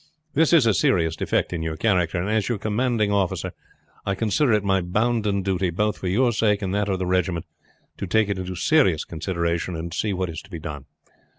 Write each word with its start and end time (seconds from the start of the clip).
"This 0.33 0.51
is 0.51 0.65
a 0.65 0.73
serious 0.73 1.15
defect 1.15 1.53
in 1.53 1.61
your 1.61 1.77
character; 1.77 2.17
and 2.19 2.27
as 2.27 2.49
your 2.49 2.57
commanding 2.57 3.11
officer 3.11 3.51
I 4.03 4.15
consider 4.15 4.51
it 4.51 4.63
my 4.63 4.81
bounden 4.81 5.43
duty, 5.43 5.69
both 5.69 5.99
for 5.99 6.07
your 6.07 6.31
sake 6.31 6.63
and 6.63 6.73
that 6.73 6.89
of 6.89 6.97
the 6.97 7.05
regiment, 7.05 7.45
to 7.99 8.07
take 8.07 8.27
it 8.27 8.39
into 8.39 8.55
serious 8.55 9.05
consideration 9.05 9.75
and 9.75 9.93
see 9.93 10.11
what 10.11 10.31
is 10.31 10.41
to 10.41 10.49
be 10.49 10.57
done. 10.57 10.85